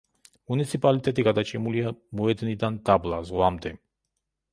მუნიციპალიტეტი 0.51 1.25
გადაჭიმულია 1.27 1.91
მოედნიდან 2.21 2.81
დაბლა, 2.89 3.21
ზღვამდე. 3.29 3.73